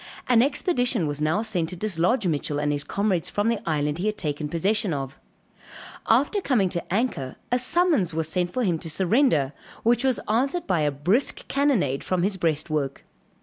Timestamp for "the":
3.49-3.59